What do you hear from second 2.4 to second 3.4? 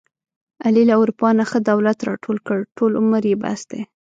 کړ، ټول عمر یې